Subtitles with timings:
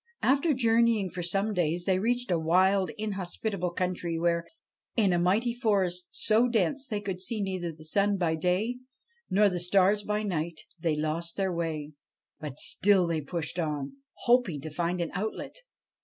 [0.23, 4.47] After journeying for some days, they reached a wild, inhospitable country, where,
[4.95, 8.77] in a mighty forest so dense they could see neither the sun by day
[9.29, 11.93] nor the stars by night, they lost their way.
[12.39, 13.93] But still 97 BASHTCHELIK they pushed on,
[14.25, 15.53] hoping to find an outlet.